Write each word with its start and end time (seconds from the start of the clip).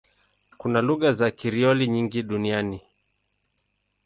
Kuna 0.57 0.81
lugha 0.81 1.11
za 1.11 1.31
Krioli 1.31 1.87
nyingi 1.87 2.23
duniani. 2.23 2.81